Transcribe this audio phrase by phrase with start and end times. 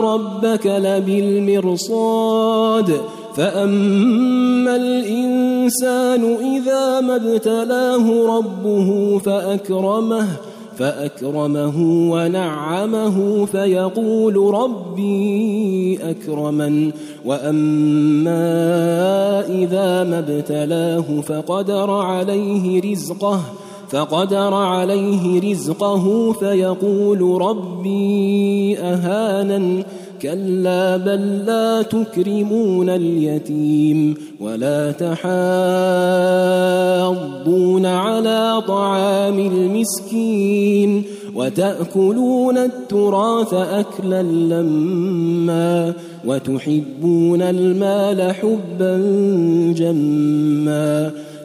[0.00, 1.80] ربك لبالمرصاد.
[3.36, 10.28] فأما الإنسان إذا ما ابتلاه ربه فأكرمه
[10.78, 16.90] فأكرمه ونعمه فيقول ربي أكرمن.
[17.24, 18.40] وأما
[19.48, 23.40] إذا ما ابتلاه فقدر عليه رزقه
[23.88, 29.84] فقدر عليه رزقه فيقول ربي اهانن
[30.22, 35.16] كلا بل لا تكرمون اليتيم ولا تحاضون
[37.86, 41.02] على طعام المسكين
[41.34, 45.92] وتأكلون التراث اكلا لما
[46.26, 48.96] وتحبون المال حبا
[49.76, 51.12] جما